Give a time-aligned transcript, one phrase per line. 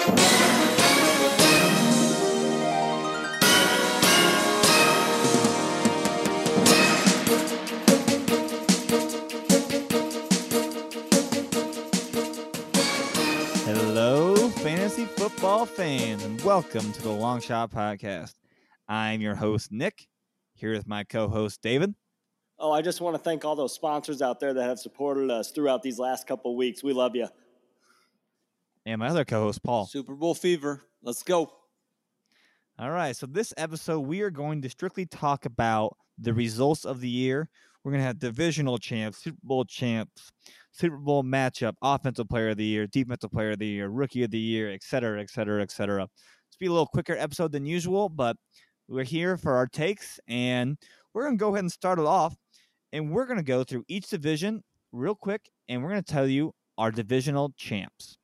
[0.00, 0.14] Hello,
[14.48, 18.32] fantasy football fans, and welcome to the Long Shot Podcast.
[18.88, 20.06] I'm your host, Nick,
[20.54, 21.94] here with my co host, David.
[22.58, 25.50] Oh, I just want to thank all those sponsors out there that have supported us
[25.50, 26.82] throughout these last couple weeks.
[26.82, 27.28] We love you.
[28.86, 29.86] And my other co host, Paul.
[29.86, 30.84] Super Bowl fever.
[31.02, 31.52] Let's go.
[32.78, 37.00] All right, so this episode, we are going to strictly talk about the results of
[37.00, 37.50] the year.
[37.84, 40.32] We're going to have divisional champs, Super Bowl champs,
[40.72, 44.30] Super Bowl matchup, offensive player of the year, defensive player of the year, rookie of
[44.30, 46.04] the year, et cetera, et cetera, et cetera.
[46.48, 48.36] It's be a little quicker episode than usual, but
[48.88, 50.78] we're here for our takes, and
[51.12, 52.34] we're going to go ahead and start it off.
[52.92, 56.26] And we're going to go through each division real quick, and we're going to tell
[56.26, 58.16] you our divisional champs.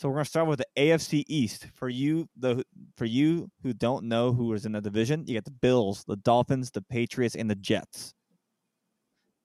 [0.00, 1.66] So we're going to start with the AFC East.
[1.74, 2.64] For you, the
[2.96, 6.16] for you who don't know who is in the division, you got the Bills, the
[6.16, 8.14] Dolphins, the Patriots, and the Jets.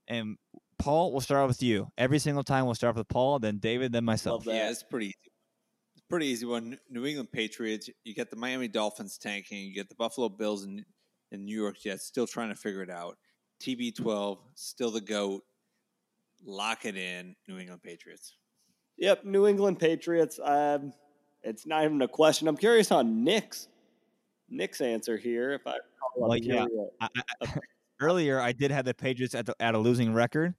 [0.07, 0.37] And
[0.79, 1.89] Paul, we'll start with you.
[1.97, 4.45] Every single time we'll start with Paul, then David, then myself.
[4.45, 5.31] Yeah, it's pretty easy.
[5.93, 6.77] It's pretty easy one.
[6.89, 7.89] New England Patriots.
[8.05, 9.57] You get the Miami Dolphins tanking.
[9.57, 10.85] You get the Buffalo Bills and,
[11.33, 13.17] and New York Jets still trying to figure it out.
[13.61, 15.41] TB12 still the goat.
[16.45, 17.35] Lock it in.
[17.45, 18.37] New England Patriots.
[18.97, 20.39] Yep, New England Patriots.
[20.41, 20.93] Um,
[21.43, 22.47] it's not even a question.
[22.47, 23.67] I'm curious on Nick's
[24.49, 25.53] Nick's answer here.
[25.53, 25.75] If I
[26.15, 26.65] Well, I'm yeah.
[26.65, 26.89] curious.
[27.01, 27.07] I,
[27.41, 27.59] I,
[27.99, 30.53] earlier, I did have the Patriots at, the, at a losing record,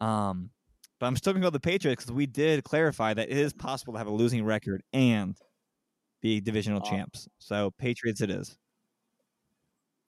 [0.00, 0.50] um,
[0.98, 3.52] but I'm still going to go the Patriots because we did clarify that it is
[3.52, 5.36] possible to have a losing record and
[6.22, 6.96] be divisional Awesome.
[6.96, 7.28] champs.
[7.38, 8.56] So Patriots it is.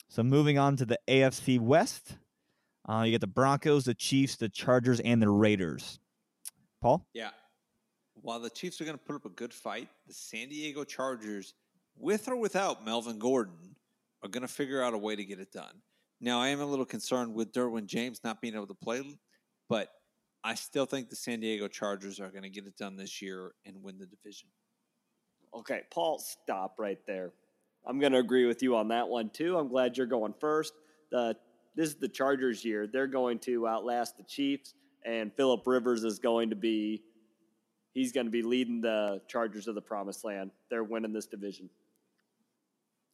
[0.09, 2.17] So moving on to the AFC West,
[2.89, 6.01] uh, you get the Broncos, the Chiefs, the Chargers, and the Raiders.
[6.81, 7.31] Paul, Yeah.
[8.29, 11.55] While the Chiefs are going to put up a good fight, the San Diego Chargers,
[11.97, 13.75] with or without Melvin Gordon,
[14.23, 15.81] are going to figure out a way to get it done.
[16.20, 19.01] Now, I am a little concerned with Derwin James not being able to play,
[19.70, 19.89] but
[20.45, 23.52] I still think the San Diego Chargers are going to get it done this year
[23.64, 24.51] and win the division.
[25.55, 27.33] Okay, Paul, stop right there.
[27.86, 29.57] I'm going to agree with you on that one too.
[29.57, 30.75] I'm glad you're going first.
[31.11, 31.35] The
[31.75, 32.86] this is the Chargers year.
[32.86, 34.75] They're going to outlast the Chiefs,
[35.07, 37.05] and Philip Rivers is going to be
[37.98, 40.51] he's going to be leading the Chargers of the promised land.
[40.70, 41.69] They're winning this division.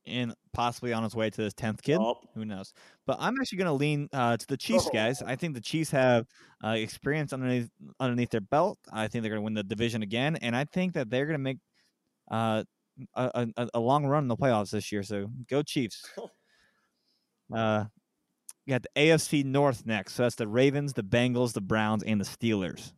[0.06, 1.98] and possibly on his way to his tenth kid.
[1.98, 2.20] Oh.
[2.34, 2.74] Who knows?
[3.06, 5.22] But I'm actually going to lean uh, to the Chiefs, guys.
[5.22, 6.26] I think the Chiefs have
[6.62, 8.78] uh, experience underneath underneath their belt.
[8.92, 11.34] I think they're going to win the division again, and I think that they're going
[11.34, 11.58] to make
[12.30, 12.64] uh,
[13.14, 15.02] a, a, a long run in the playoffs this year.
[15.02, 16.04] So go Chiefs.
[17.54, 17.84] uh,
[18.66, 20.14] you got the AFC North next.
[20.14, 22.92] So that's the Ravens, the Bengals, the Browns, and the Steelers.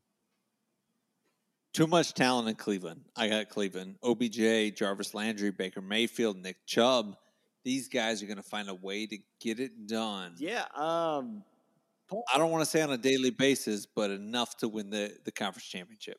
[1.77, 3.03] Too much talent in Cleveland.
[3.17, 3.97] I got Cleveland.
[4.03, 7.19] OBJ, Jarvis Landry, Baker Mayfield, Nick Chubb.
[7.65, 10.33] These guys are going to find a way to get it done.
[10.39, 11.45] Yeah, um,
[12.33, 15.31] I don't want to say on a daily basis, but enough to win the, the
[15.31, 16.19] conference championship.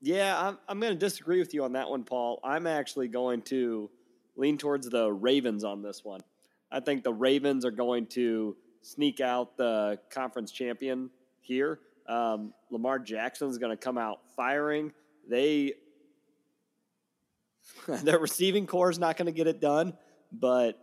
[0.00, 2.40] Yeah, I'm, I'm going to disagree with you on that one, Paul.
[2.42, 3.90] I'm actually going to
[4.36, 6.22] lean towards the Ravens on this one.
[6.72, 11.10] I think the Ravens are going to sneak out the conference champion
[11.42, 11.80] here.
[12.08, 14.92] Um, Lamar Jackson's going to come out firing.
[15.28, 15.74] They
[17.86, 19.96] their receiving corps is not going to get it done,
[20.32, 20.78] but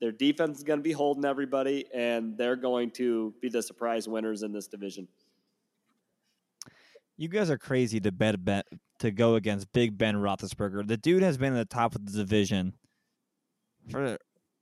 [0.00, 4.08] their defense is going to be holding everybody, and they're going to be the surprise
[4.08, 5.08] winners in this division.
[7.16, 8.66] You guys are crazy to bet, bet
[8.98, 10.86] to go against Big Ben Roethlisberger.
[10.86, 12.74] The dude has been at the top of the division
[13.90, 14.18] for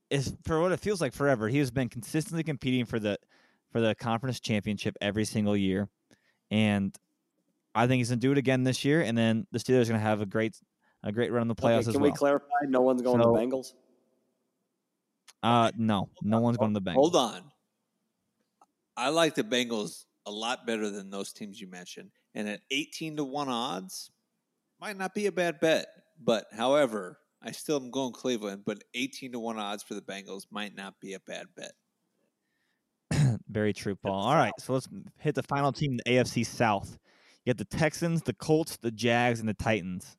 [0.09, 1.47] is for what it feels like forever.
[1.47, 3.17] He has been consistently competing for the
[3.71, 5.89] for the conference championship every single year,
[6.49, 6.95] and
[7.73, 9.01] I think he's gonna do it again this year.
[9.01, 10.59] And then the Steelers are gonna have a great
[11.03, 12.45] a great run in the playoffs Okay, as can we clarify?
[12.67, 13.73] No one's going So- to Bengals.
[15.43, 16.95] uh, no, no one's going to the Bengals.
[16.95, 17.51] Hold on.
[18.95, 22.11] I like the Bengals a lot better than those teams you mentioned.
[22.35, 24.11] And at 18 to 1 odds,
[24.79, 25.87] might not be a bad bet.
[26.23, 30.45] But however, I still am going Cleveland, but 18 to 1 odds for the Bengals
[30.51, 31.71] might not be a bad bet.
[33.51, 34.13] Very true, Paul.
[34.13, 34.87] All right, so let's
[35.19, 36.97] hit the final team, the AFC South.
[37.43, 40.15] You got the Texans, the Colts, the Jags, and the Titans.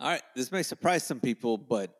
[0.00, 1.94] All right, this may surprise some people, but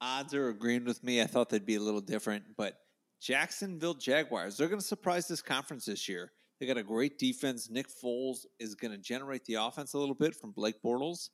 [0.00, 1.22] odds are agreeing with me.
[1.22, 2.74] I thought they'd be a little different, but
[3.20, 6.32] Jacksonville Jaguars, they're going to surprise this conference this year.
[6.58, 7.70] They got a great defense.
[7.70, 11.30] Nick Foles is going to generate the offense a little bit from Blake Bortles.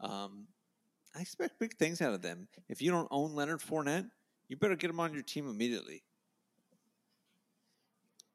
[0.00, 0.46] Um,
[1.14, 2.48] I expect big things out of them.
[2.70, 4.08] If you don't own Leonard Fournette,
[4.48, 6.02] you better get him on your team immediately.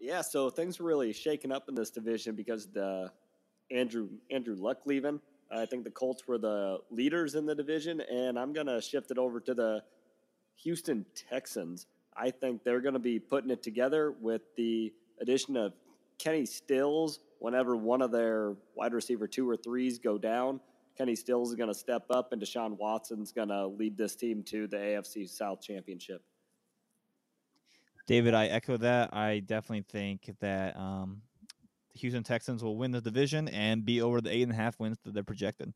[0.06, 3.12] Yeah, so things were really shaken up in this division because the
[3.72, 5.20] Andrew Andrew Luck leaving.
[5.52, 9.18] I think the Colts were the leaders in the division, and I'm to shift it
[9.18, 9.82] over to the
[10.58, 11.88] Houston Texans.
[12.16, 15.74] I think they're to be putting it together with the addition of
[16.20, 17.20] Kenny Stills.
[17.40, 20.60] Whenever one of their wide receiver two or threes go down,
[20.96, 24.78] Kenny Stills is to step up, and Deshaun Watson's to lead this team to the
[24.78, 26.22] AFC South Championship.
[28.08, 29.14] David, I echo that.
[29.14, 31.22] I definitely think that um,
[31.94, 34.80] the Houston Texans will win the division and be over the eight and a half
[34.80, 35.74] wins that they're projected.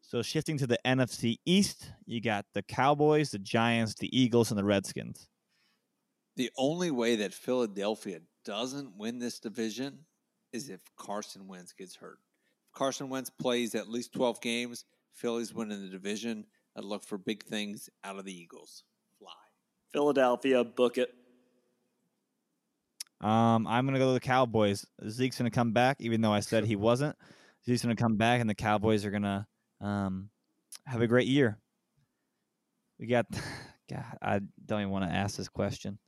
[0.00, 4.58] So shifting to the NFC East, you got the Cowboys, the Giants, the Eagles, and
[4.58, 5.28] the Redskins.
[6.36, 10.00] The only way that Philadelphia doesn't win this division
[10.52, 12.20] is if Carson Wentz gets hurt.
[12.66, 16.46] If Carson Wentz plays at least 12 games, Philly's winning the division.
[16.76, 18.84] I'd look for big things out of the Eagles.
[19.18, 19.32] Fly.
[19.92, 21.12] Philadelphia, book it.
[23.20, 24.86] Um, I'm gonna go to the Cowboys.
[25.08, 27.16] Zeke's gonna come back, even though I said he wasn't.
[27.66, 29.46] Zeke's gonna come back, and the Cowboys are gonna
[29.80, 30.30] um,
[30.86, 31.58] have a great year.
[32.98, 33.26] We got,
[33.90, 35.98] God, I don't even want to ask this question.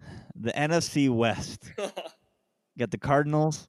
[0.38, 1.64] The NFC West.
[2.78, 3.68] got the Cardinals,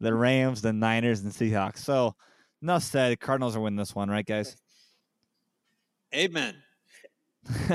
[0.00, 1.78] the Rams, the Niners, and Seahawks.
[1.78, 2.14] So,
[2.62, 3.20] enough said.
[3.20, 4.56] Cardinals are winning this one, right, guys?
[6.14, 6.54] Amen.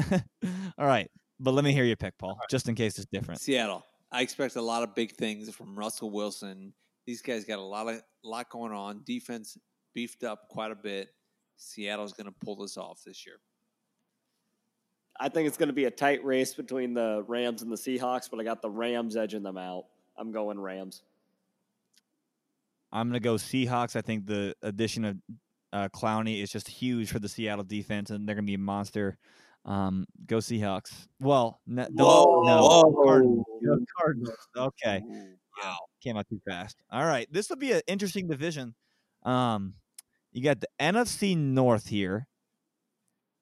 [0.78, 3.40] All right, but let me hear your pick, Paul, just in case it's different.
[3.42, 3.86] Seattle.
[4.12, 6.74] I expect a lot of big things from Russell Wilson.
[7.06, 9.02] These guys got a lot of lot going on.
[9.06, 9.58] Defense
[9.94, 11.10] beefed up quite a bit.
[11.58, 13.36] Seattle's going to pull this off this year.
[15.20, 18.30] I think it's going to be a tight race between the Rams and the Seahawks,
[18.30, 19.86] but I got the Rams edging them out.
[20.18, 21.04] I'm going Rams.
[22.92, 23.96] I'm going to go Seahawks.
[23.96, 25.18] I think the addition of
[25.74, 28.60] uh, Clowney is just huge for the Seattle defense, and they're going to be a
[28.60, 29.18] monster.
[29.70, 31.08] Um, go Seahawks.
[31.20, 32.42] Well, no, Whoa.
[32.44, 33.46] no Cardinals.
[33.96, 34.36] Cardinals.
[34.58, 35.02] Okay,
[35.64, 35.78] Wow.
[36.02, 36.76] came out too fast.
[36.92, 38.74] All right, this will be an interesting division.
[39.24, 39.76] Um,
[40.32, 42.28] you got the NFC North here.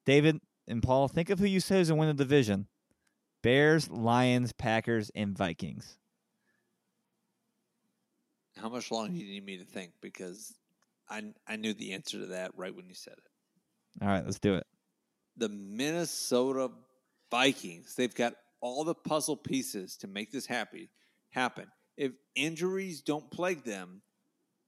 [0.04, 2.68] David and Paul, think of who you say is going to win the division:
[3.42, 5.98] Bears, Lions, Packers, and Vikings.
[8.58, 9.92] How much longer do you need me to think?
[10.02, 10.54] Because
[11.08, 14.02] I I knew the answer to that right when you said it.
[14.02, 14.66] All right, let's do it.
[15.38, 16.70] The Minnesota
[17.30, 17.94] Vikings.
[17.94, 20.90] They've got all the puzzle pieces to make this happy
[21.30, 21.66] happen.
[21.96, 24.02] If injuries don't plague them,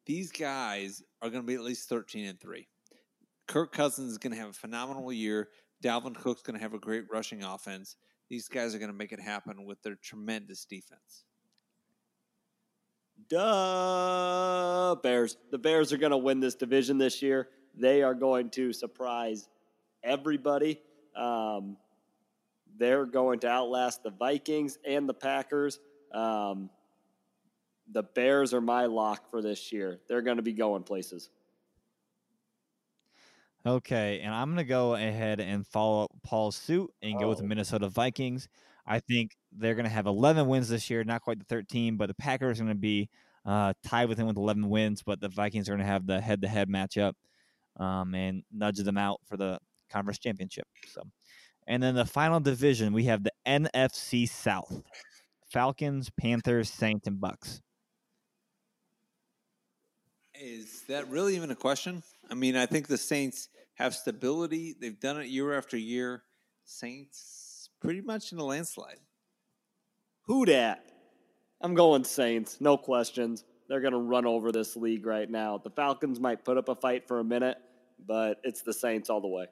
[0.07, 2.67] these guys are going to be at least 13 and 3.
[3.47, 5.49] Kirk Cousins is going to have a phenomenal year.
[5.83, 7.97] Dalvin Cook's going to have a great rushing offense.
[8.29, 11.25] These guys are going to make it happen with their tremendous defense.
[13.29, 15.37] Duh, Bears.
[15.51, 17.49] The Bears are going to win this division this year.
[17.75, 19.49] They are going to surprise
[20.03, 20.81] everybody.
[21.17, 21.77] Um,
[22.79, 25.79] they're going to outlast the Vikings and the Packers.
[26.13, 26.71] Um,
[27.93, 29.99] the Bears are my lock for this year.
[30.09, 31.31] They're going to be going places.
[33.67, 37.39] Okay, and I'm going to go ahead and follow up Paul's suit and go with
[37.39, 37.49] the Oh.
[37.49, 38.49] Minnesota Vikings.
[38.87, 42.07] I think they're going to have 11 wins this year, not quite the 13, but
[42.07, 43.11] the Packers are going to be
[43.45, 46.21] uh, tied with them with 11 wins, but the Vikings are going to have the
[46.21, 47.13] head-to-head matchup
[47.77, 49.59] um, and nudge them out for the
[49.91, 50.67] conference championship.
[50.93, 51.03] So,
[51.67, 54.83] and then the final division, we have the NFC South:
[55.51, 57.61] Falcons, Panthers, Saints, and Bucks.
[60.35, 62.03] Is that really even a question?
[62.31, 64.75] I mean, I think the Saints have stability.
[64.81, 66.23] They've done it year after year.
[66.65, 68.99] Saints pretty much in a landslide.
[70.27, 70.85] Who dat?
[71.61, 73.45] I'm going Saints, no questions.
[73.69, 75.59] They're going to run over this league right now.
[75.59, 77.57] The Falcons might put up a fight for a minute,
[78.07, 79.47] but it's the Saints all the way.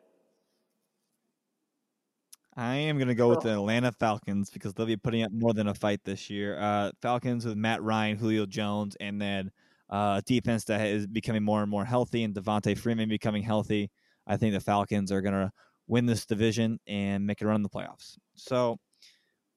[2.59, 5.55] I am going to go with the Atlanta Falcons because they'll be putting up more
[5.55, 6.59] than a fight this year.
[6.59, 9.53] Uh, Falcons with Matt Ryan, Julio Jones, and then
[9.89, 13.93] uh, defense that is becoming more and more healthy, and Devonta Freeman becoming healthy.
[14.27, 15.53] I think the Falcons are going to
[15.87, 18.19] win this division and make a run in the playoffs.
[18.35, 18.81] So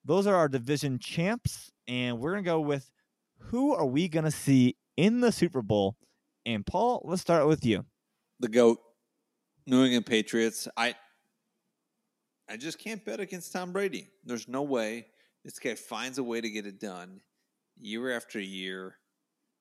[0.06, 2.92] those are our division champs, and we're going to go with
[3.40, 5.98] who are we going to see in the Super Bowl?
[6.46, 7.84] And Paul, let's start with you.
[8.40, 8.78] The GOAT,
[9.66, 10.68] New England Patriots.
[10.78, 10.94] I
[12.52, 14.10] I just can't bet against Tom Brady.
[14.26, 15.06] There's no way.
[15.46, 17.22] This guy finds a way to get it done
[17.80, 18.98] year after year.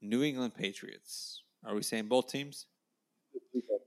[0.02, 1.44] New England Patriots.
[1.64, 2.66] Are we saying both teams?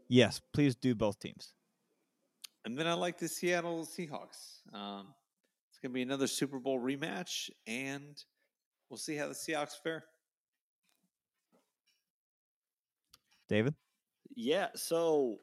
[0.08, 1.54] Yes, please do both teams.
[2.66, 4.62] And then I like the Seattle Seahawks.
[4.74, 5.08] Um,
[5.70, 8.24] it's going to be another Super Bowl rematch, and
[8.90, 10.06] we'll see how the Seahawks fare.
[13.50, 13.74] David?
[14.36, 15.40] Yeah, so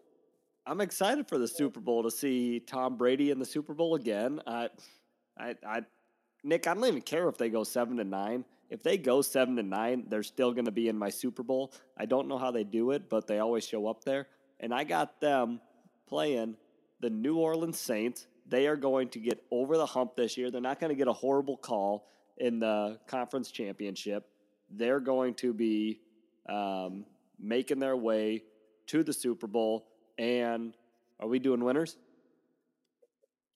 [0.66, 4.40] I'm excited for the Super Bowl to see Tom Brady in the Super Bowl again.
[4.46, 4.68] I,
[5.38, 5.82] I, I,
[6.44, 8.44] Nick, I don't even care if they go seven to nine.
[8.68, 11.72] If they go seven to nine, they're still going to be in my Super Bowl.
[11.96, 14.28] I don't know how they do it, but they always show up there.
[14.60, 15.60] And I got them
[16.06, 16.56] playing
[17.00, 18.26] the New Orleans Saints.
[18.46, 20.50] They are going to get over the hump this year.
[20.50, 24.28] They're not going to get a horrible call in the conference championship.
[24.70, 26.00] They're going to be
[26.48, 27.06] um,
[27.40, 28.44] making their way
[28.88, 29.86] to the Super Bowl.
[30.18, 30.74] And
[31.18, 31.96] are we doing winners?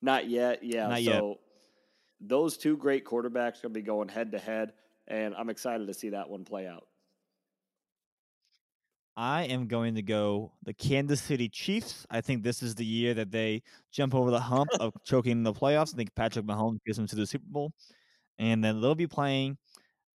[0.03, 0.63] Not yet.
[0.63, 0.89] Yeah.
[0.89, 1.39] Not so yet.
[2.21, 4.73] those two great quarterbacks are going to be going head to head,
[5.09, 6.87] and I'm excited to see that one play out.
[9.17, 12.05] I am going to go the Kansas City Chiefs.
[12.11, 15.53] I think this is the year that they jump over the hump of choking the
[15.53, 15.95] playoffs.
[15.95, 17.73] I think Patrick Mahomes gets them to the Super Bowl,
[18.39, 19.57] and then they'll be playing.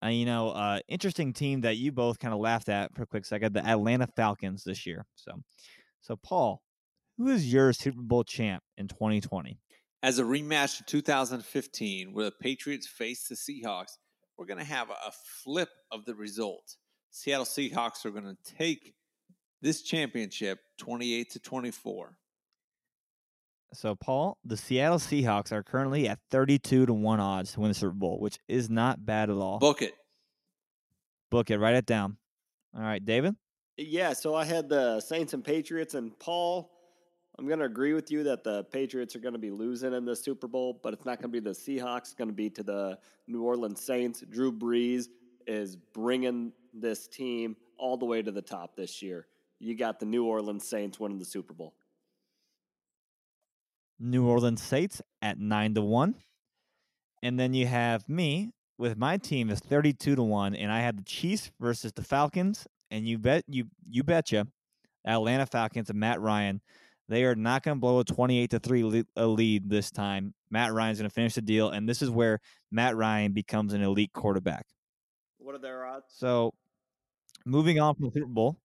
[0.04, 3.08] Uh, you know, uh, interesting team that you both kind of laughed at for a
[3.08, 5.06] quick second, the Atlanta Falcons this year.
[5.16, 5.32] So,
[6.02, 6.62] so Paul,
[7.18, 9.60] who is your Super Bowl champ in 2020?
[10.02, 13.98] As a rematch of 2015, where the Patriots face the Seahawks,
[14.38, 15.12] we're going to have a
[15.44, 16.78] flip of the result.
[17.12, 18.94] Seattle Seahawks are going to take
[19.62, 22.16] this championship 28 to 24.
[23.74, 27.76] So, Paul, the Seattle Seahawks are currently at 32 to 1 odds to win the
[27.76, 29.60] Super Bowl, which is not bad at all.
[29.60, 29.94] Book it.
[31.30, 32.18] Book it, write it down.
[32.76, 33.36] All right, David?
[33.82, 36.70] Yeah, so I had the Saints and Patriots, and Paul,
[37.38, 40.04] I'm going to agree with you that the Patriots are going to be losing in
[40.04, 42.00] the Super Bowl, but it's not going to be the Seahawks.
[42.00, 44.22] It's going to be to the New Orleans Saints.
[44.30, 45.08] Drew Brees
[45.48, 49.28] is bringing this team all the way to the top this year.
[49.60, 51.74] You got the New Orleans Saints winning the Super Bowl.
[53.98, 56.16] New Orleans Saints at 9 to 1.
[57.24, 60.98] And then you have me with my team is 32 to 1 and I have
[60.98, 64.48] the Chiefs versus the Falcons and you bet you you betcha
[65.06, 66.62] Atlanta Falcons and Matt Ryan
[67.10, 70.36] they are not going to blow a 28 to 3 a lead this time.
[70.52, 72.40] Matt Ryan's going to finish the deal and this is where
[72.72, 74.68] Matt Ryan becomes an elite quarterback.
[75.40, 76.06] What are their odds?
[76.10, 76.54] So,
[77.46, 78.60] moving on from the Super Bowl,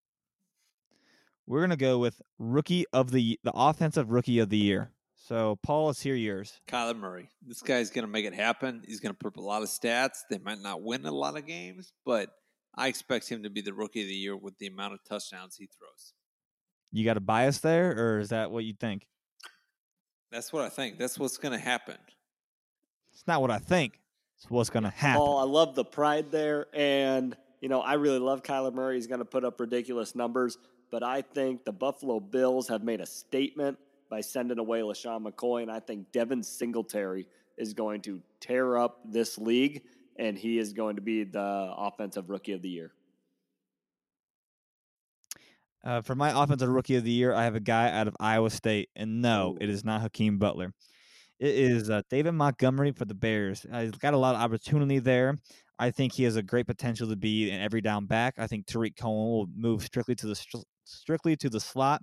[1.47, 4.91] we're going to go with rookie of the the offensive rookie of the year.
[5.17, 6.61] So, Paul, let's hear yours.
[6.69, 7.31] Kyler Murray.
[7.47, 8.83] This guy's going to make it happen.
[8.87, 10.19] He's going to put up a lot of stats.
[10.29, 12.29] They might not win a lot of games, but
[12.77, 15.57] I expect him to be the rookie of the year with the amount of touchdowns
[15.57, 16.13] he throws.
[16.93, 19.07] You got a bias there, or is that what you think?
[20.31, 20.99] That's what I think.
[20.99, 21.97] That's what's going to happen.
[23.13, 24.01] It's not what I think.
[24.37, 25.21] It's what's going to happen.
[25.21, 26.67] Paul, I love the pride there.
[26.75, 28.97] And, you know, I really love Kyler Murray.
[28.97, 30.59] He's going to put up ridiculous numbers.
[30.91, 33.79] But I think the Buffalo Bills have made a statement
[34.11, 35.63] by sending away LeSean McCoy.
[35.63, 37.27] And I think Devin Singletary
[37.57, 39.83] is going to tear up this league.
[40.17, 42.93] And he is going to be the offensive rookie of the year.
[45.85, 48.49] Uh, for my offensive rookie of the year, I have a guy out of Iowa
[48.49, 50.73] State, and no, it is not Hakeem Butler.
[51.39, 53.67] It is uh, David Montgomery for the Bears.
[53.71, 55.37] Uh, he's got a lot of opportunity there.
[55.79, 58.35] I think he has a great potential to be an every down back.
[58.39, 62.01] I think Tarik Cohen will move strictly to the str- strictly to the slot,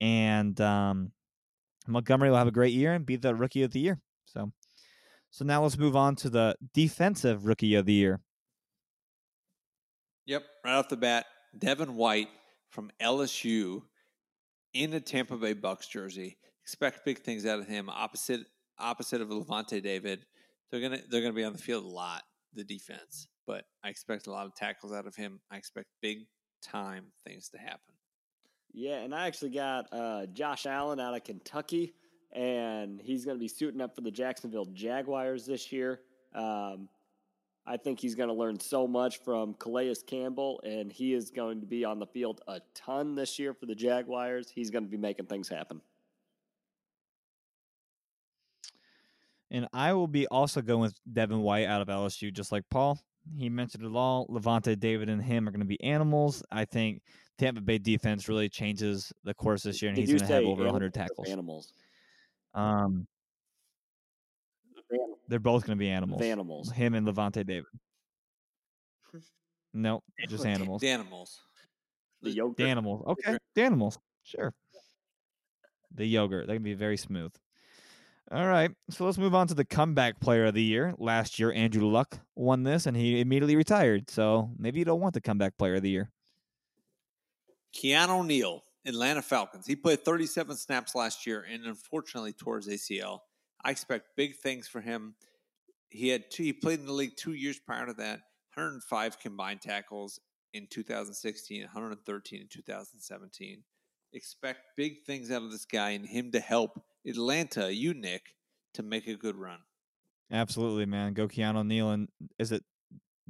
[0.00, 1.10] and um,
[1.88, 3.98] Montgomery will have a great year and be the rookie of the year.
[4.26, 4.52] So,
[5.30, 8.20] so now let's move on to the defensive rookie of the year.
[10.26, 11.26] Yep, right off the bat,
[11.58, 12.28] Devin White
[12.70, 13.82] from LSU
[14.74, 16.36] in a Tampa Bay Bucks jersey.
[16.62, 17.88] Expect big things out of him.
[17.88, 18.42] Opposite
[18.78, 20.24] opposite of Lavonte David.
[20.70, 22.22] They're gonna they're gonna be on the field a lot,
[22.54, 23.28] the defense.
[23.46, 25.40] But I expect a lot of tackles out of him.
[25.50, 26.26] I expect big
[26.62, 27.94] time things to happen.
[28.72, 31.94] Yeah, and I actually got uh, Josh Allen out of Kentucky,
[32.32, 36.00] and he's going to be suiting up for the Jacksonville Jaguars this year.
[36.34, 36.88] Um,
[37.66, 41.60] I think he's going to learn so much from Calais Campbell, and he is going
[41.60, 44.50] to be on the field a ton this year for the Jaguars.
[44.50, 45.82] He's going to be making things happen.
[49.50, 52.98] And I will be also going with Devin White out of LSU, just like Paul.
[53.36, 54.26] He mentioned it all.
[54.28, 56.42] Lavonte David and him are going to be animals.
[56.50, 57.02] I think
[57.38, 60.44] Tampa Bay defense really changes the course this year, and Did he's going to have
[60.44, 61.28] over 100 tackles.
[61.28, 61.72] Animals.
[62.54, 63.06] Um,
[65.28, 66.22] they're both going to be animals.
[66.22, 66.70] Animals.
[66.70, 67.66] Him and Lavonte David.
[69.74, 70.82] No, just animals.
[70.82, 71.40] Animals.
[72.22, 72.56] The yogurt.
[72.56, 73.04] The animals.
[73.06, 73.98] Okay, the animals.
[74.24, 74.52] Sure.
[75.94, 76.46] The yogurt.
[76.46, 77.32] They can be very smooth.
[78.30, 80.94] All right, so let's move on to the comeback player of the year.
[80.98, 84.10] Last year, Andrew Luck won this, and he immediately retired.
[84.10, 86.10] So maybe you don't want the comeback player of the year.
[87.74, 89.66] Keanu Neal, Atlanta Falcons.
[89.66, 93.20] He played 37 snaps last year and unfortunately tore his ACL.
[93.64, 95.14] I expect big things for him.
[95.90, 98.20] He had two, he played in the league two years prior to that,
[98.54, 100.20] 105 combined tackles
[100.52, 103.62] in 2016, 113 in 2017.
[104.12, 108.34] Expect big things out of this guy and him to help Atlanta, you Nick,
[108.74, 109.58] to make a good run.
[110.30, 111.14] Absolutely, man.
[111.14, 112.08] Go Keanu Neal, and
[112.38, 112.62] is it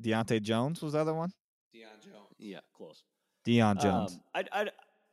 [0.00, 1.32] Deontay Jones was the other one.
[1.74, 2.34] Deion Jones.
[2.38, 3.02] Yeah, close.
[3.46, 4.12] Deion Jones.
[4.12, 4.68] Um, I, I,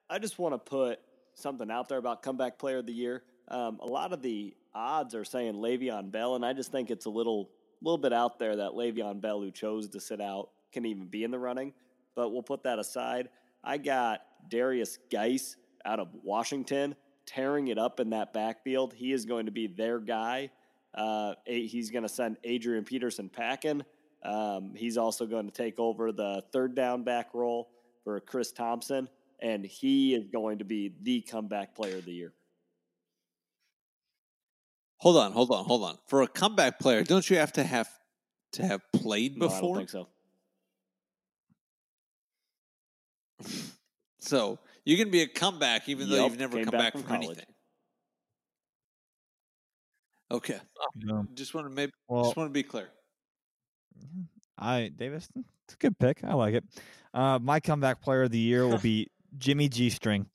[0.10, 1.00] I just want to put
[1.34, 3.24] something out there about comeback player of the year.
[3.48, 7.06] Um, a lot of the odds are saying Le'Veon Bell, and I just think it's
[7.06, 7.50] a little
[7.82, 11.24] little bit out there that Le'Veon Bell, who chose to sit out, can even be
[11.24, 11.74] in the running.
[12.16, 13.30] But we'll put that aside.
[13.64, 16.96] I got Derrius Guice out of Washington
[17.26, 18.94] tearing it up in that backfield.
[18.94, 20.52] He is going to be their guy.
[20.94, 23.84] Uh, he's going to send Adrian Peterson packing.
[24.24, 27.70] Um, he's also going to take over the third down back role
[28.04, 29.10] for Chris Thompson,
[29.46, 32.34] and he is going to be the comeback player of the year.
[34.98, 36.00] Hold on, hold on, hold on.
[36.08, 37.88] For a comeback player, don't you have to have
[38.54, 39.76] to have played No, I before?
[39.76, 40.08] don't think so.
[44.18, 47.16] So you can be a comeback even though you've never come back back, from from,
[47.18, 47.46] anything.
[50.32, 50.58] Okay,
[51.08, 52.90] Um, just want to maybe well, just want to be clear.
[54.58, 55.30] I Davis,
[55.66, 56.24] it's a good pick.
[56.24, 56.64] I like it.
[57.14, 60.28] Uh, my comeback player of the year will be Jimmy G String,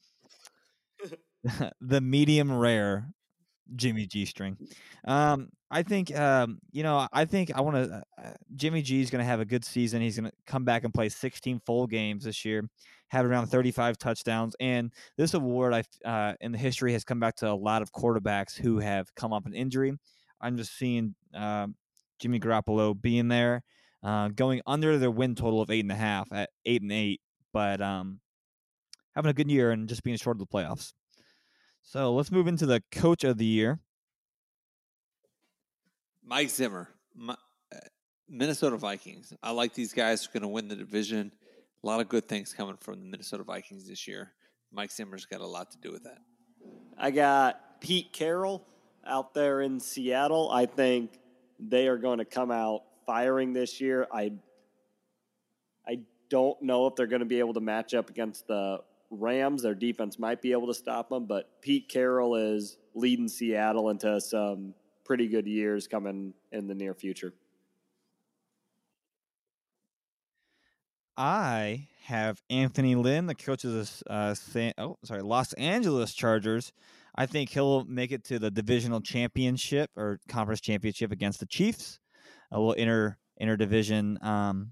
[1.81, 3.13] the medium rare
[3.77, 4.57] Jimmy G String.
[5.07, 8.03] Um, I think um, you know, I think I want to.
[8.19, 10.03] Uh, Jimmy G is going to have a good season.
[10.03, 12.69] He's going to come back and play 16 full games this year,
[13.09, 17.37] have around 35 touchdowns, and this award, I uh, in the history has come back
[17.37, 19.93] to a lot of quarterbacks who have come up an injury.
[20.41, 21.69] I'm just seeing uh,
[22.19, 23.63] Jimmy Garoppolo being there,
[24.03, 27.21] uh, going under their win total of eight and a half at eight and eight,
[27.53, 28.21] but um,
[29.15, 30.93] having a good year and just being short of the playoffs.
[31.83, 33.81] So let's move into the coach of the year.
[36.25, 37.35] Mike Zimmer, Mi-
[37.75, 37.79] uh,
[38.29, 39.33] Minnesota Vikings.
[39.43, 40.25] I like these guys.
[40.25, 41.33] Who're Going to win the division.
[41.83, 44.33] A lot of good things coming from the Minnesota Vikings this year.
[44.73, 46.19] Mike Zimmer's got a lot to do with that.
[46.97, 48.65] I got Pete Carroll
[49.07, 50.51] out there in Seattle.
[50.53, 51.19] I think
[51.59, 54.07] they are going to come out firing this year.
[54.13, 54.33] I
[55.89, 59.63] I don't know if they're going to be able to match up against the Rams.
[59.63, 64.21] Their defense might be able to stop them, but Pete Carroll is leading Seattle into
[64.21, 67.33] some pretty good years coming in the near future.
[71.17, 76.73] I have Anthony Lynn, the coach of the uh, San, oh sorry Los Angeles Chargers.
[77.15, 81.99] I think he'll make it to the divisional championship or conference championship against the Chiefs.
[82.53, 84.71] A little inter interdivision um,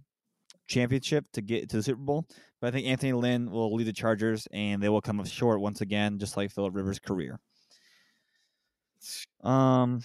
[0.68, 2.26] championship to get to the Super Bowl.
[2.60, 5.60] But I think Anthony Lynn will lead the Chargers, and they will come up short
[5.60, 7.40] once again, just like Philip Rivers' career.
[9.42, 10.02] Um.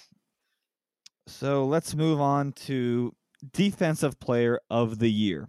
[1.26, 3.16] So let's move on to
[3.54, 5.48] defensive player of the year.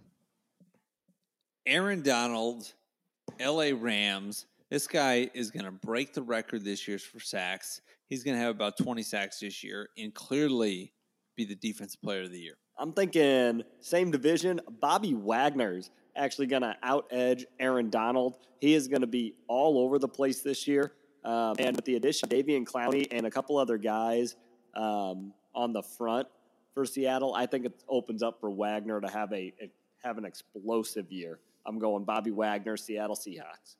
[1.65, 2.73] Aaron Donald,
[3.39, 3.73] L.A.
[3.73, 4.45] Rams.
[4.69, 7.81] This guy is going to break the record this year for sacks.
[8.07, 10.93] He's going to have about 20 sacks this year and clearly
[11.35, 12.57] be the defensive player of the year.
[12.77, 14.61] I'm thinking same division.
[14.81, 18.37] Bobby Wagner's actually going to out edge Aaron Donald.
[18.59, 20.93] He is going to be all over the place this year.
[21.23, 24.35] Um, and with the addition of Davian Clowney and a couple other guys
[24.75, 26.27] um, on the front
[26.73, 29.71] for Seattle, I think it opens up for Wagner to have a, a
[30.03, 31.39] have an explosive year.
[31.65, 33.75] I'm going Bobby Wagner, Seattle Seahawks.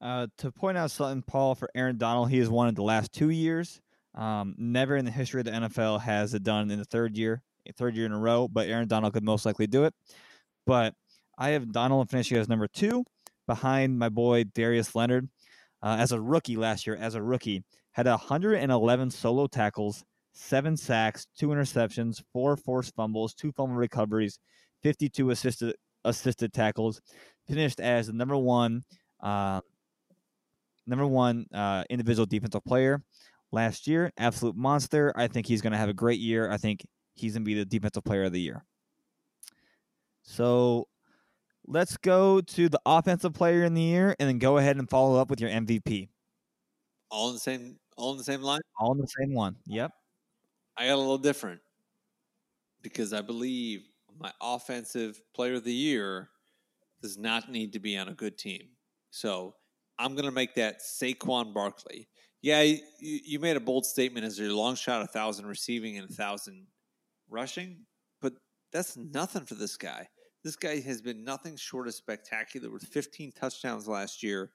[0.00, 3.12] Uh, to point out something, Paul, for Aaron Donald, he has won it the last
[3.12, 3.80] two years.
[4.14, 7.42] Um, never in the history of the NFL has it done in the third year,
[7.76, 8.48] third year in a row.
[8.48, 9.94] But Aaron Donald could most likely do it.
[10.66, 10.94] But
[11.38, 13.04] I have Donald finishing as number two,
[13.46, 15.28] behind my boy Darius Leonard.
[15.82, 21.26] Uh, as a rookie last year, as a rookie, had 111 solo tackles, seven sacks,
[21.38, 24.38] two interceptions, four forced fumbles, two fumble recoveries,
[24.82, 27.00] 52 assisted assisted tackles.
[27.48, 28.82] Finished as the number one.
[29.20, 29.60] Uh,
[30.90, 33.02] number one uh, individual defensive player
[33.52, 34.12] last year.
[34.18, 35.12] Absolute monster.
[35.16, 36.50] I think he's going to have a great year.
[36.50, 38.64] I think he's going to be the defensive player of the year.
[40.22, 40.88] So
[41.66, 45.18] let's go to the offensive player in the year and then go ahead and follow
[45.18, 46.08] up with your MVP.
[47.10, 48.60] All in the same all in the same line?
[48.78, 49.56] All in the same one.
[49.66, 49.92] Yep.
[50.76, 51.60] I got a little different
[52.82, 53.82] because I believe
[54.18, 56.30] my offensive player of the year
[57.02, 58.68] does not need to be on a good team.
[59.10, 59.54] So
[60.00, 62.08] I'm going to make that Saquon Barkley.
[62.40, 66.08] Yeah, you, you made a bold statement as your long shot, a thousand receiving and
[66.08, 66.66] a thousand
[67.28, 67.84] rushing,
[68.22, 68.32] but
[68.72, 70.08] that's nothing for this guy.
[70.42, 74.52] This guy has been nothing short of spectacular with 15 touchdowns last year,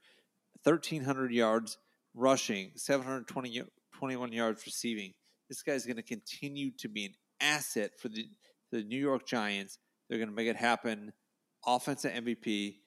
[0.64, 1.78] 1,300 yards
[2.16, 5.14] rushing, 721 yards receiving.
[5.48, 8.28] This guy's going to continue to be an asset for the,
[8.72, 9.78] the New York Giants.
[10.10, 11.14] They're going to make it happen.
[11.68, 12.78] Offensive MVP,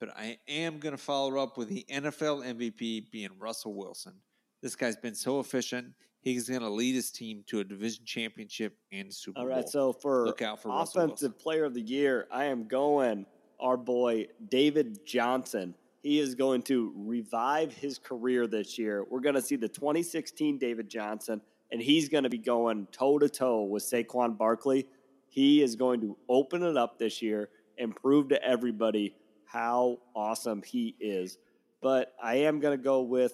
[0.00, 4.14] but I am going to follow up with the NFL MVP being Russell Wilson.
[4.62, 5.94] This guy's been so efficient.
[6.20, 9.56] He's going to lead his team to a division championship and Super All Bowl.
[9.56, 13.24] right, so for Look out for offensive player of the year, I am going
[13.60, 15.74] our boy David Johnson.
[16.02, 19.04] He is going to revive his career this year.
[19.08, 21.40] We're going to see the 2016 David Johnson,
[21.72, 24.86] and he's going to be going toe to toe with Saquon Barkley.
[25.28, 29.14] He is going to open it up this year and prove to everybody
[29.50, 31.38] how awesome he is.
[31.80, 33.32] But I am going to go with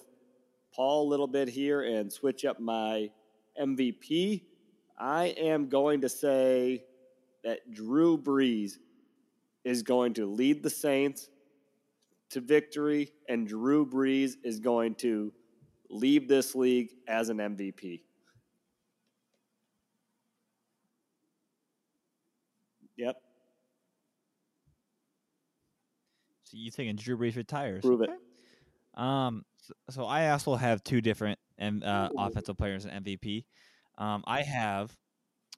[0.73, 3.09] Paul a little bit here and switch up my
[3.61, 4.43] MVP.
[4.97, 6.83] I am going to say
[7.43, 8.77] that Drew Brees
[9.63, 11.29] is going to lead the Saints
[12.29, 15.33] to victory, and Drew Brees is going to
[15.89, 18.01] leave this league as an MVP.
[22.97, 23.17] Yep,
[26.44, 27.83] So you thinking Drew Brees retires?
[27.83, 28.09] prove it.
[28.95, 33.45] Um, so, so I also have two different M- uh, offensive players in MVP.
[33.97, 34.95] Um, I have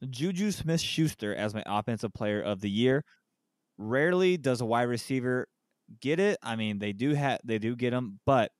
[0.09, 3.03] Juju Smith Schuster as my offensive player of the year.
[3.77, 5.47] Rarely does a wide receiver
[6.01, 6.37] get it.
[6.41, 8.51] I mean, they do have they do get them, but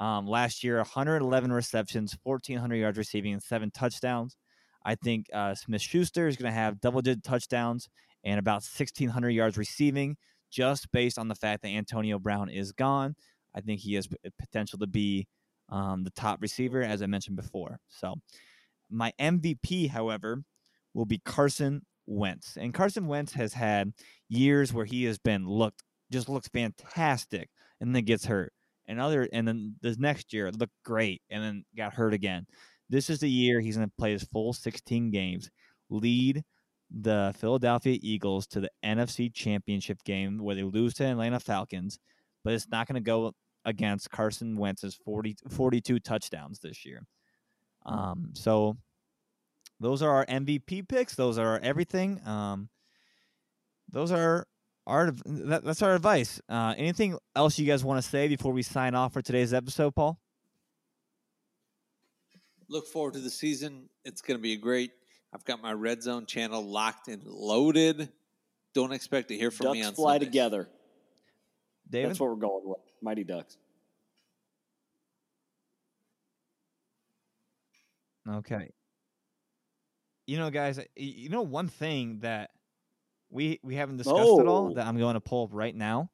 [0.00, 4.36] um, last year 111 receptions, 1400 yards receiving, and seven touchdowns.
[4.84, 7.88] I think uh, Smith Schuster is going to have double digit touchdowns
[8.24, 10.16] and about 1600 yards receiving,
[10.54, 13.16] just based on the fact that Antonio Brown is gone.
[13.54, 15.26] I think he has potential to be
[15.68, 17.78] um, the top receiver, as I mentioned before.
[17.88, 18.14] So,
[18.90, 20.42] my MVP, however,
[20.92, 23.92] will be Carson Wentz, and Carson Wentz has had
[24.28, 27.48] years where he has been looked just looks fantastic,
[27.80, 28.52] and then gets hurt,
[28.86, 32.46] and other, and then this next year looked great, and then got hurt again.
[32.90, 35.50] This is the year he's going to play his full 16 games,
[35.90, 36.44] lead
[36.94, 41.98] the Philadelphia Eagles to the NFC Championship game where they lose to Atlanta Falcons,
[42.44, 43.32] but it's not going to go
[43.64, 47.06] against Carson Wentz's 40, 42 touchdowns this year.
[47.86, 48.76] Um, so
[49.80, 51.14] those are our MVP picks.
[51.14, 52.20] Those are everything.
[52.26, 52.68] Um,
[53.90, 54.46] those are
[54.86, 56.40] our that, that's our advice.
[56.48, 59.94] Uh, anything else you guys want to say before we sign off for today's episode,
[59.94, 60.18] Paul?
[62.68, 63.88] Look forward to the season.
[64.04, 64.92] It's going to be a great.
[65.34, 68.08] I've got my Red Zone channel locked and loaded.
[68.72, 70.28] Don't expect to hear from me Ducks on fly Sundays.
[70.28, 70.68] together.
[71.90, 72.10] David?
[72.10, 72.78] That's what we're going with.
[73.02, 73.56] Mighty Ducks.
[78.28, 78.70] Okay.
[80.26, 82.50] You know, guys, you know one thing that
[83.30, 84.74] we we haven't discussed at all Oh.
[84.74, 86.10] that I'm going to pull up right now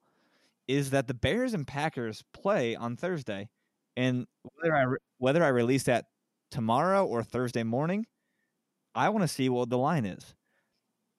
[0.67, 3.49] is that the Bears and Packers play on Thursday,
[3.97, 6.07] and whether I re- whether I release that
[6.51, 8.07] tomorrow or Thursday morning,
[8.95, 10.35] I want to see what the line is.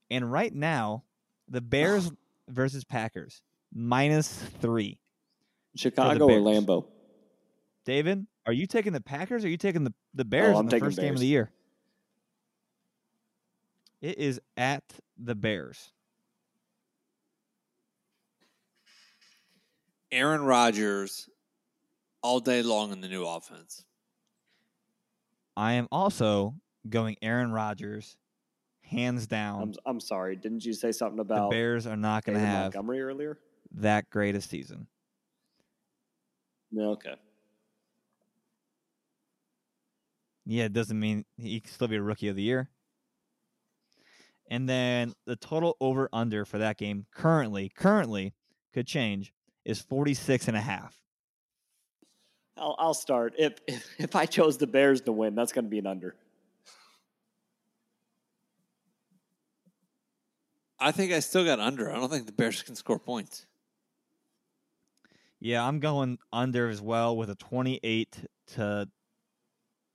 [0.10, 1.04] And right now,
[1.48, 2.12] the Bears
[2.50, 3.42] versus Packers
[3.74, 4.32] minus
[4.62, 5.00] three.
[5.76, 6.44] Chicago or Bears.
[6.44, 6.86] Lambeau?
[7.86, 10.60] David, are you taking the Packers or are you taking the, the oh, Bears Oh,
[10.60, 11.52] in the taking first game of the year?
[14.02, 14.84] It is at
[15.18, 15.92] the Bears.
[20.12, 21.30] Aaron Rodgers
[22.22, 23.86] all day long in the new offense.
[25.56, 26.56] I am also
[26.90, 28.18] going Aaron Rodgers,
[28.82, 29.62] hands down.
[29.62, 30.36] I'm, I'm sorry.
[30.36, 33.38] Didn't you say something about the Bears are not going to have Montgomery earlier?
[33.76, 34.88] that great a season.
[36.72, 37.16] No, okay.
[40.46, 42.70] Yeah, it doesn't mean he can still be a rookie of the year.
[44.50, 48.34] And then the total over under for that game currently, currently
[48.74, 49.32] could change,
[49.64, 50.98] is 46 and a half.
[52.58, 53.34] I'll, I'll start.
[53.38, 56.16] If, if if I chose the Bears to win, that's going to be an under.
[60.82, 61.92] I think I still got under.
[61.92, 63.46] I don't think the Bears can score points.
[65.40, 68.18] Yeah, I'm going under as well with a 28
[68.56, 68.90] to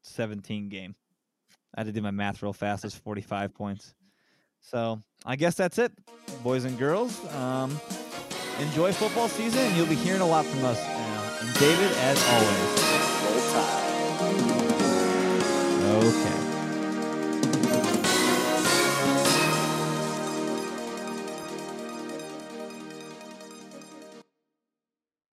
[0.03, 0.95] 17 game.
[1.75, 2.85] I had to do my math real fast.
[2.85, 3.95] It's 45 points.
[4.61, 5.93] So I guess that's it,
[6.43, 7.25] boys and girls.
[7.35, 7.79] Um,
[8.61, 10.79] enjoy football season, and you'll be hearing a lot from us.
[10.81, 12.87] Uh, and David, as always.
[15.85, 16.46] Roll Tide.